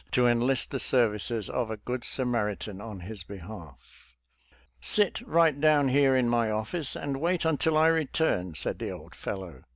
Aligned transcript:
to 0.11 0.25
enlist 0.25 0.71
the 0.71 0.79
services 0.79 1.47
of 1.47 1.69
a 1.69 1.77
good 1.77 2.03
Samaritan 2.03 2.81
in 2.81 3.01
his 3.01 3.23
behalf. 3.23 4.15
'* 4.39 4.81
Sit 4.93 5.21
right 5.27 5.61
down 5.61 5.89
here 5.89 6.15
in 6.15 6.27
my 6.27 6.49
office 6.49 6.95
and 6.95 7.21
wait 7.21 7.45
until 7.45 7.77
I 7.77 7.85
return," 7.89 8.55
said 8.55 8.79
the 8.79 8.89
old 8.89 9.13
fellow. 9.13 9.61